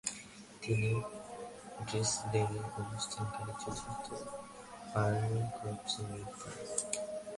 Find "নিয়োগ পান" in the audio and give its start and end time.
6.09-6.55